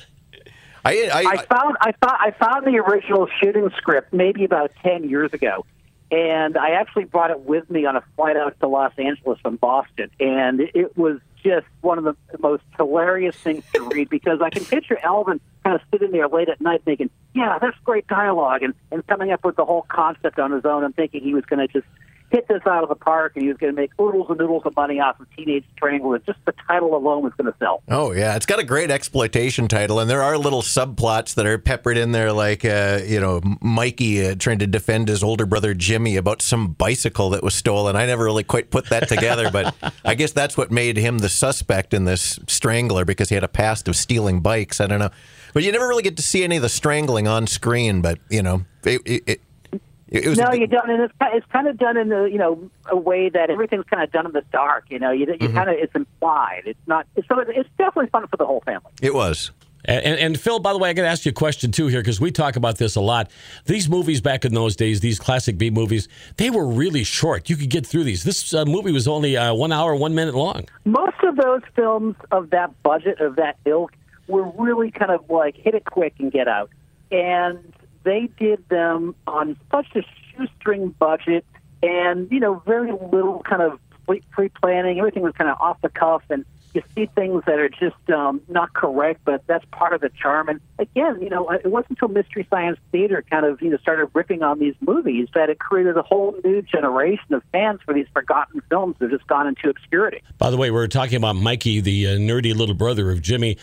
I, 0.83 1.09
I, 1.13 1.19
I 1.19 1.45
found 1.45 1.77
I 1.79 1.91
found 1.91 2.17
I 2.19 2.31
found 2.31 2.65
the 2.65 2.79
original 2.79 3.27
shooting 3.41 3.69
script 3.77 4.13
maybe 4.13 4.45
about 4.45 4.71
ten 4.81 5.07
years 5.07 5.31
ago, 5.33 5.65
and 6.09 6.57
I 6.57 6.71
actually 6.71 7.03
brought 7.05 7.29
it 7.29 7.41
with 7.41 7.69
me 7.69 7.85
on 7.85 7.95
a 7.95 8.03
flight 8.15 8.35
out 8.35 8.59
to 8.61 8.67
Los 8.67 8.93
Angeles 8.97 9.39
from 9.41 9.57
Boston, 9.57 10.09
and 10.19 10.61
it 10.61 10.97
was 10.97 11.19
just 11.43 11.67
one 11.81 11.97
of 11.97 12.03
the 12.03 12.15
most 12.39 12.63
hilarious 12.77 13.35
things 13.35 13.63
to 13.73 13.81
read 13.89 14.09
because 14.09 14.41
I 14.41 14.49
can 14.49 14.63
picture 14.65 14.97
Alvin 15.03 15.39
kind 15.63 15.75
of 15.75 15.81
sitting 15.91 16.11
there 16.11 16.27
late 16.27 16.49
at 16.49 16.59
night 16.61 16.81
thinking, 16.83 17.11
"Yeah, 17.33 17.59
that's 17.59 17.77
great 17.83 18.07
dialogue," 18.07 18.63
and 18.63 18.73
and 18.91 19.05
coming 19.05 19.31
up 19.31 19.43
with 19.45 19.57
the 19.57 19.65
whole 19.65 19.85
concept 19.87 20.39
on 20.39 20.51
his 20.51 20.65
own 20.65 20.83
and 20.83 20.95
thinking 20.95 21.21
he 21.21 21.35
was 21.35 21.45
going 21.45 21.59
to 21.59 21.71
just 21.71 21.87
hit 22.31 22.47
this 22.47 22.61
out 22.65 22.81
of 22.81 22.89
the 22.89 22.95
park 22.95 23.33
and 23.35 23.43
he 23.43 23.49
was 23.49 23.57
going 23.57 23.73
to 23.73 23.79
make 23.79 23.91
oodles 23.99 24.27
and 24.29 24.39
noodles 24.39 24.63
of 24.65 24.75
money 24.75 24.99
off 24.99 25.19
of 25.19 25.27
Teenage 25.35 25.65
Strangler. 25.75 26.17
Just 26.19 26.39
the 26.45 26.53
title 26.67 26.95
alone 26.95 27.23
was 27.23 27.33
going 27.33 27.51
to 27.51 27.57
sell. 27.59 27.83
Oh 27.89 28.13
yeah, 28.13 28.35
it's 28.35 28.45
got 28.45 28.59
a 28.59 28.63
great 28.63 28.89
exploitation 28.89 29.67
title, 29.67 29.99
and 29.99 30.09
there 30.09 30.23
are 30.23 30.37
little 30.37 30.61
subplots 30.61 31.35
that 31.35 31.45
are 31.45 31.57
peppered 31.57 31.97
in 31.97 32.13
there, 32.13 32.31
like 32.31 32.63
uh, 32.63 33.01
you 33.05 33.19
know 33.19 33.41
Mikey 33.61 34.25
uh, 34.25 34.35
trying 34.35 34.59
to 34.59 34.67
defend 34.67 35.09
his 35.09 35.23
older 35.23 35.45
brother 35.45 35.73
Jimmy 35.73 36.15
about 36.15 36.41
some 36.41 36.71
bicycle 36.73 37.29
that 37.31 37.43
was 37.43 37.53
stolen. 37.53 37.95
I 37.95 38.05
never 38.05 38.23
really 38.23 38.43
quite 38.43 38.71
put 38.71 38.89
that 38.89 39.09
together, 39.09 39.51
but 39.51 39.75
I 40.05 40.15
guess 40.15 40.31
that's 40.31 40.55
what 40.55 40.71
made 40.71 40.97
him 40.97 41.19
the 41.19 41.29
suspect 41.29 41.93
in 41.93 42.05
this 42.05 42.39
strangler 42.47 43.03
because 43.03 43.29
he 43.29 43.35
had 43.35 43.43
a 43.43 43.49
past 43.49 43.87
of 43.87 43.95
stealing 43.95 44.39
bikes. 44.39 44.79
I 44.79 44.87
don't 44.87 44.99
know, 44.99 45.11
but 45.53 45.63
you 45.63 45.71
never 45.71 45.87
really 45.87 46.03
get 46.03 46.15
to 46.17 46.23
see 46.23 46.43
any 46.43 46.55
of 46.55 46.61
the 46.61 46.69
strangling 46.69 47.27
on 47.27 47.45
screen. 47.47 48.01
But 48.01 48.19
you 48.29 48.41
know, 48.41 48.65
it 48.85 49.01
it, 49.05 49.23
it, 49.27 49.41
it 50.11 50.27
was 50.27 50.37
No, 50.37 50.51
you 50.51 50.67
don't, 50.67 50.89
and 50.89 51.01
it's 51.03 51.13
kind- 51.19 51.35
it's 51.35 51.45
kind 51.51 51.67
of 51.67 51.77
done 51.77 51.97
in 51.97 52.09
the 52.09 52.23
you 52.25 52.37
know 52.37 52.69
a 52.87 52.95
way 52.97 53.29
that 53.29 53.49
everything's 53.49 53.85
kind 53.85 54.03
of 54.03 54.11
done 54.11 54.25
in 54.27 54.33
the 54.33 54.43
dark. 54.51 54.85
You 54.89 54.99
know, 54.99 55.11
you, 55.11 55.25
you 55.25 55.33
Mm-hmm. 55.37 55.55
kind 55.55 55.69
of 55.69 55.75
it's 55.77 55.95
implied. 55.95 56.63
It's 56.65 56.79
not. 56.85 57.07
So 57.27 57.39
it's, 57.39 57.51
it's 57.53 57.69
definitely 57.77 58.09
fun 58.11 58.27
for 58.27 58.37
the 58.37 58.45
whole 58.45 58.61
family. 58.61 58.91
it 59.01 59.13
was. 59.13 59.51
And, 59.83 60.05
and, 60.05 60.19
and 60.19 60.39
Phil, 60.39 60.59
by 60.59 60.73
the 60.73 60.77
way, 60.77 60.91
I 60.91 60.93
got 60.93 61.01
to 61.01 61.07
ask 61.07 61.25
you 61.25 61.31
a 61.31 61.33
question 61.33 61.71
too 61.71 61.87
here 61.87 62.01
because 62.01 62.21
we 62.21 62.29
talk 62.29 62.55
about 62.55 62.77
this 62.77 62.95
a 62.95 63.01
lot. 63.01 63.31
These 63.65 63.89
movies 63.89 64.21
back 64.21 64.45
in 64.45 64.53
those 64.53 64.75
days, 64.75 64.99
these 64.99 65.17
classic 65.17 65.57
B 65.57 65.71
movies, 65.71 66.07
they 66.37 66.51
were 66.51 66.67
really 66.67 67.03
short. 67.03 67.49
You 67.49 67.57
could 67.57 67.71
get 67.71 67.87
through 67.87 68.03
these. 68.03 68.23
This 68.23 68.53
uh, 68.53 68.63
movie 68.65 68.91
was 68.91 69.07
only 69.07 69.37
uh, 69.37 69.55
one 69.55 69.71
hour, 69.71 69.95
one 69.95 70.13
minute 70.13 70.35
long. 70.35 70.67
Most 70.85 71.17
of 71.23 71.35
those 71.35 71.61
films 71.75 72.15
of 72.29 72.51
that 72.51 72.69
budget 72.83 73.19
of 73.21 73.37
that 73.37 73.57
ilk 73.65 73.93
were 74.27 74.43
really 74.51 74.91
kind 74.91 75.09
of 75.09 75.27
like 75.31 75.55
hit 75.55 75.73
it 75.73 75.83
quick 75.85 76.13
and 76.19 76.31
get 76.31 76.47
out, 76.47 76.69
and 77.11 77.57
they 78.03 78.29
did 78.37 78.67
them 78.69 79.15
on 79.27 79.57
such 79.69 79.87
a 79.95 80.01
shoestring 80.31 80.89
budget, 80.89 81.45
and 81.83 82.29
you 82.31 82.39
know 82.39 82.61
very 82.65 82.91
little 82.91 83.43
kind 83.47 83.61
of 83.61 83.79
pre 84.31 84.49
planning. 84.49 84.99
Everything 84.99 85.23
was 85.23 85.33
kind 85.33 85.49
of 85.49 85.57
off 85.59 85.81
the 85.81 85.89
cuff 85.89 86.23
and 86.29 86.45
you 86.73 86.81
see 86.95 87.05
things 87.15 87.43
that 87.45 87.59
are 87.59 87.69
just 87.69 88.09
um, 88.09 88.41
not 88.47 88.73
correct, 88.73 89.21
but 89.25 89.45
that's 89.47 89.65
part 89.71 89.93
of 89.93 90.01
the 90.01 90.09
charm. 90.09 90.49
And 90.49 90.61
again, 90.79 91.21
you 91.21 91.29
know, 91.29 91.49
it 91.49 91.67
wasn't 91.67 91.91
until 91.91 92.07
Mystery 92.07 92.47
Science 92.49 92.79
Theater 92.91 93.23
kind 93.29 93.45
of 93.45 93.61
you 93.61 93.69
know 93.69 93.77
started 93.77 94.09
ripping 94.13 94.43
on 94.43 94.59
these 94.59 94.75
movies 94.79 95.27
that 95.33 95.49
it 95.49 95.59
created 95.59 95.97
a 95.97 96.01
whole 96.01 96.35
new 96.43 96.61
generation 96.61 97.33
of 97.33 97.43
fans 97.51 97.81
for 97.83 97.93
these 97.93 98.07
forgotten 98.13 98.61
films 98.69 98.95
that 98.99 99.11
have 99.11 99.19
just 99.19 99.27
gone 99.27 99.47
into 99.47 99.69
obscurity. 99.69 100.21
By 100.37 100.49
the 100.49 100.57
way, 100.57 100.71
we're 100.71 100.87
talking 100.87 101.17
about 101.17 101.35
Mikey, 101.35 101.81
the 101.81 102.07
uh, 102.07 102.09
nerdy 102.11 102.55
little 102.55 102.75
brother 102.75 103.11
of 103.11 103.21
Jimmy. 103.21 103.57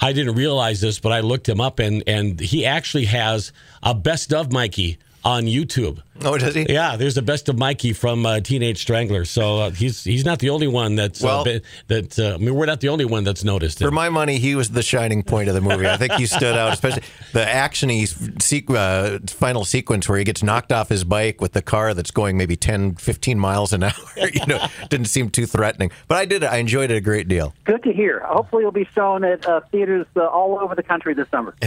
I 0.00 0.12
didn't 0.12 0.34
realize 0.34 0.80
this, 0.80 0.98
but 0.98 1.12
I 1.12 1.20
looked 1.20 1.48
him 1.48 1.60
up, 1.60 1.78
and 1.78 2.02
and 2.06 2.40
he 2.40 2.66
actually 2.66 3.06
has 3.06 3.52
a 3.82 3.94
best 3.94 4.32
of 4.32 4.52
Mikey 4.52 4.98
on 5.24 5.44
YouTube. 5.44 6.02
Oh, 6.22 6.38
does 6.38 6.54
he? 6.54 6.64
Yeah, 6.68 6.96
there's 6.96 7.14
the 7.16 7.22
best 7.22 7.48
of 7.48 7.58
Mikey 7.58 7.92
from 7.92 8.24
uh, 8.24 8.40
Teenage 8.40 8.80
Strangler. 8.80 9.24
So 9.24 9.58
uh, 9.58 9.70
he's 9.70 10.04
he's 10.04 10.24
not 10.24 10.38
the 10.38 10.50
only 10.50 10.68
one 10.68 10.94
that's 10.94 11.22
uh, 11.22 11.26
Well- 11.26 11.44
been, 11.44 11.62
that. 11.88 12.18
Uh, 12.18 12.34
I 12.34 12.36
mean, 12.36 12.54
we're 12.54 12.66
not 12.66 12.80
the 12.80 12.88
only 12.88 13.04
one 13.04 13.24
that's 13.24 13.42
noticed 13.42 13.80
it. 13.80 13.84
For 13.84 13.90
my 13.90 14.08
money, 14.08 14.38
he 14.38 14.54
was 14.54 14.70
the 14.70 14.82
shining 14.82 15.22
point 15.24 15.48
of 15.48 15.54
the 15.54 15.60
movie. 15.60 15.86
I 15.88 15.96
think 15.96 16.12
he 16.14 16.26
stood 16.26 16.56
out, 16.56 16.72
especially 16.72 17.02
the 17.32 17.40
actiony 17.44 18.02
sequ- 18.38 18.74
uh, 18.76 19.18
final 19.26 19.64
sequence 19.64 20.08
where 20.08 20.18
he 20.18 20.24
gets 20.24 20.42
knocked 20.42 20.70
off 20.72 20.88
his 20.88 21.02
bike 21.04 21.40
with 21.40 21.52
the 21.52 21.62
car 21.62 21.94
that's 21.94 22.10
going 22.12 22.36
maybe 22.36 22.54
10, 22.56 22.94
15 22.94 23.38
miles 23.38 23.72
an 23.72 23.82
hour. 23.82 23.92
you 24.32 24.46
know, 24.46 24.64
didn't 24.90 25.06
seem 25.08 25.30
too 25.30 25.46
threatening. 25.46 25.90
But 26.06 26.18
I 26.18 26.24
did. 26.26 26.44
I 26.44 26.58
enjoyed 26.58 26.90
it 26.90 26.96
a 26.96 27.00
great 27.00 27.26
deal. 27.28 27.54
Good 27.64 27.82
to 27.82 27.92
hear. 27.92 28.20
Hopefully, 28.20 28.62
it'll 28.62 28.72
be 28.72 28.88
shown 28.94 29.24
at 29.24 29.44
uh, 29.48 29.60
theaters 29.72 30.06
uh, 30.16 30.26
all 30.26 30.58
over 30.60 30.74
the 30.74 30.82
country 30.82 31.14
this 31.14 31.28
summer. 31.30 31.54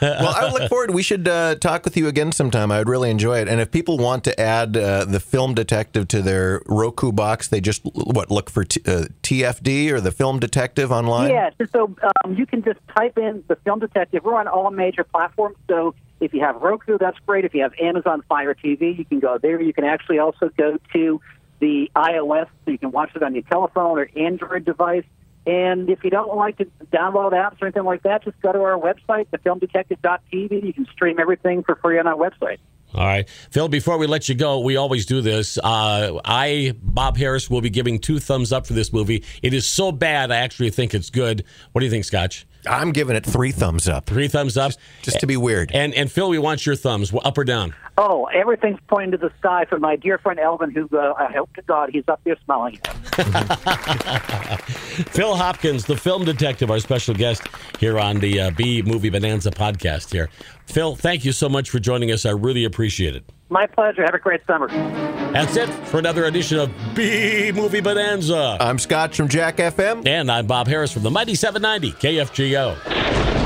Well, 0.00 0.34
I 0.36 0.50
look 0.52 0.68
forward. 0.68 0.90
We 0.92 1.02
should 1.02 1.26
uh, 1.26 1.54
talk 1.54 1.84
with 1.84 1.96
you 1.96 2.08
again 2.08 2.30
sometime. 2.30 2.70
I 2.70 2.76
would 2.78 2.88
really 2.90 3.10
enjoy 3.10 3.38
it. 3.40 3.48
And 3.48 3.58
if 3.58 3.70
people 3.70 3.83
want 3.86 4.24
to 4.24 4.40
add 4.40 4.76
uh, 4.76 5.04
the 5.04 5.20
Film 5.20 5.54
Detective 5.54 6.08
to 6.08 6.22
their 6.22 6.62
Roku 6.66 7.12
box, 7.12 7.48
they 7.48 7.60
just 7.60 7.82
what 7.84 8.30
look 8.30 8.50
for 8.50 8.64
t- 8.64 8.80
uh, 8.86 9.06
TFD 9.22 9.90
or 9.90 10.00
the 10.00 10.10
Film 10.10 10.40
Detective 10.40 10.90
online. 10.90 11.30
Yeah, 11.30 11.50
so 11.72 11.94
um, 12.24 12.34
you 12.34 12.46
can 12.46 12.62
just 12.62 12.80
type 12.96 13.18
in 13.18 13.44
the 13.48 13.56
Film 13.56 13.78
Detective. 13.78 14.24
We're 14.24 14.34
on 14.34 14.48
all 14.48 14.70
major 14.70 15.04
platforms, 15.04 15.56
so 15.68 15.94
if 16.20 16.32
you 16.32 16.40
have 16.40 16.56
Roku, 16.56 16.98
that's 16.98 17.18
great. 17.26 17.44
If 17.44 17.54
you 17.54 17.62
have 17.62 17.74
Amazon 17.80 18.22
Fire 18.28 18.54
TV, 18.54 18.96
you 18.96 19.04
can 19.04 19.20
go 19.20 19.38
there. 19.38 19.60
You 19.60 19.72
can 19.72 19.84
actually 19.84 20.18
also 20.18 20.48
go 20.56 20.78
to 20.92 21.20
the 21.60 21.90
iOS, 21.94 22.48
so 22.64 22.70
you 22.70 22.78
can 22.78 22.90
watch 22.90 23.10
it 23.14 23.22
on 23.22 23.34
your 23.34 23.44
telephone 23.44 23.98
or 23.98 24.08
Android 24.16 24.64
device. 24.64 25.04
And 25.46 25.90
if 25.90 26.02
you 26.04 26.10
don't 26.10 26.34
like 26.34 26.56
to 26.58 26.64
download 26.90 27.32
apps 27.32 27.60
or 27.60 27.66
anything 27.66 27.84
like 27.84 28.02
that, 28.04 28.24
just 28.24 28.40
go 28.40 28.52
to 28.52 28.60
our 28.60 28.78
website, 28.78 29.26
thefilmdetective.tv. 29.28 30.64
You 30.64 30.72
can 30.72 30.86
stream 30.86 31.18
everything 31.20 31.62
for 31.62 31.76
free 31.76 31.98
on 31.98 32.06
our 32.06 32.16
website. 32.16 32.58
All 32.94 33.04
right, 33.04 33.28
Phil. 33.50 33.68
Before 33.68 33.98
we 33.98 34.06
let 34.06 34.28
you 34.28 34.34
go, 34.34 34.60
we 34.60 34.76
always 34.76 35.04
do 35.06 35.20
this. 35.20 35.58
Uh, 35.58 36.20
I, 36.24 36.74
Bob 36.80 37.16
Harris, 37.16 37.50
will 37.50 37.60
be 37.60 37.70
giving 37.70 37.98
two 37.98 38.20
thumbs 38.20 38.52
up 38.52 38.66
for 38.66 38.72
this 38.72 38.92
movie. 38.92 39.24
It 39.42 39.52
is 39.52 39.66
so 39.66 39.90
bad, 39.92 40.30
I 40.30 40.36
actually 40.36 40.70
think 40.70 40.94
it's 40.94 41.10
good. 41.10 41.44
What 41.72 41.80
do 41.80 41.84
you 41.86 41.90
think, 41.90 42.04
Scotch? 42.04 42.46
I'm 42.66 42.92
giving 42.92 43.14
it 43.14 43.26
three 43.26 43.52
thumbs 43.52 43.88
up, 43.88 44.06
Three 44.06 44.26
thumbs 44.26 44.56
up. 44.56 44.72
just 45.02 45.20
to 45.20 45.26
be 45.26 45.36
weird. 45.36 45.70
And 45.74 45.92
and 45.92 46.10
Phil, 46.10 46.30
we 46.30 46.38
want 46.38 46.64
your 46.64 46.76
thumbs, 46.76 47.12
up 47.22 47.36
or 47.36 47.44
down. 47.44 47.74
Oh, 47.98 48.24
everything's 48.34 48.80
pointing 48.88 49.10
to 49.12 49.18
the 49.18 49.30
sky 49.38 49.66
for 49.68 49.78
my 49.78 49.96
dear 49.96 50.16
friend 50.18 50.40
Elvin, 50.40 50.70
who 50.70 50.88
uh, 50.96 51.12
I 51.18 51.30
hope 51.32 51.52
to 51.56 51.62
God 51.62 51.90
he's 51.92 52.04
up 52.08 52.20
there 52.24 52.36
smiling. 52.44 52.78
Phil 55.12 55.34
Hopkins, 55.36 55.84
the 55.84 55.96
film 55.96 56.24
detective, 56.24 56.70
our 56.70 56.80
special 56.80 57.14
guest 57.14 57.42
here 57.78 57.98
on 57.98 58.18
the 58.20 58.40
uh, 58.40 58.50
B 58.52 58.82
Movie 58.82 59.10
Bonanza 59.10 59.50
podcast. 59.50 60.10
Here, 60.10 60.30
Phil, 60.66 60.96
thank 60.96 61.24
you 61.24 61.32
so 61.32 61.48
much 61.48 61.70
for 61.70 61.78
joining 61.78 62.10
us. 62.10 62.26
I 62.26 62.30
really 62.30 62.64
appreciate 62.64 63.14
it. 63.14 63.24
My 63.48 63.66
pleasure. 63.66 64.02
Have 64.02 64.14
a 64.14 64.18
great 64.18 64.40
summer. 64.46 64.68
That's 65.32 65.56
it 65.56 65.68
for 65.68 65.98
another 65.98 66.24
edition 66.24 66.58
of 66.58 66.72
B 66.94 67.52
Movie 67.52 67.80
Bonanza. 67.80 68.56
I'm 68.60 68.78
Scott 68.78 69.14
from 69.14 69.28
Jack 69.28 69.58
FM. 69.58 70.06
And 70.06 70.30
I'm 70.30 70.46
Bob 70.46 70.66
Harris 70.66 70.92
from 70.92 71.02
the 71.02 71.10
Mighty 71.10 71.34
790 71.34 71.92
KFGO. 72.00 73.43